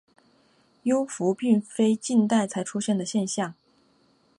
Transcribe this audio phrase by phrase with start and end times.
[0.81, 3.53] 幽浮并非近代才出现的现象。